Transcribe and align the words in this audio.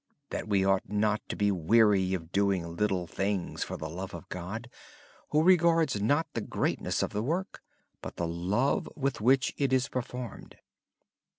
We 0.47 0.65
ought 0.65 0.89
not 0.89 1.21
weary 1.39 2.15
of 2.15 2.31
doing 2.31 2.75
little 2.75 3.05
things 3.05 3.63
for 3.63 3.77
the 3.77 3.87
love 3.87 4.15
of 4.15 4.27
God, 4.29 4.67
who 5.29 5.43
regards 5.43 6.01
not 6.01 6.25
the 6.33 6.41
greatness 6.41 7.03
of 7.03 7.11
the 7.13 7.21
work, 7.21 7.61
but 8.01 8.15
the 8.15 8.27
love 8.27 8.89
with 8.95 9.21
which 9.21 9.53
it 9.57 9.71
is 9.71 9.89
performed. 9.89 10.55